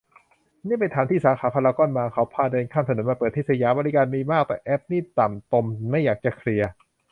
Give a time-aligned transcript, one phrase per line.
[0.67, 6.71] นี่ไปถามที่ สาขาพารากอนมา เขาพาเดินข้ามถนนมาเปิดที่สยาม บริการดีมากแต่แอป นี่ต่ำตมไม่อยากจะเคลียร์